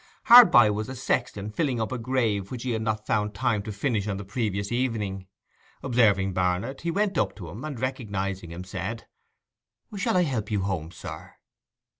Hard 0.23 0.49
by 0.49 0.71
was 0.71 0.89
a 0.89 0.95
sexton 0.95 1.51
filling 1.51 1.79
up 1.79 1.91
a 1.91 1.99
grave 1.99 2.49
which 2.49 2.63
he 2.63 2.71
had 2.71 2.81
not 2.81 3.05
found 3.05 3.35
time 3.35 3.61
to 3.61 3.71
finish 3.71 4.07
on 4.07 4.17
the 4.17 4.23
previous 4.25 4.71
evening. 4.71 5.27
Observing 5.83 6.33
Barnet, 6.33 6.81
he 6.81 6.89
went 6.89 7.19
up 7.19 7.35
to 7.35 7.49
him, 7.49 7.63
and 7.63 7.79
recognizing 7.79 8.49
him, 8.49 8.63
said, 8.63 9.05
'Shall 9.95 10.17
I 10.17 10.23
help 10.23 10.49
you 10.49 10.61
home, 10.61 10.89
sir? 10.89 11.35